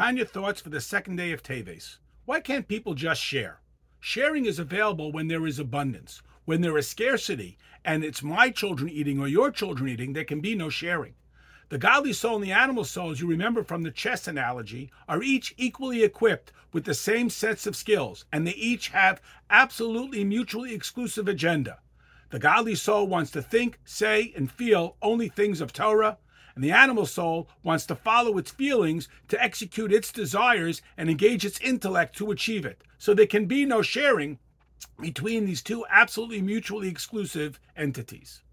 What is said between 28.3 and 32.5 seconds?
its feelings to execute its desires and engage its intellect to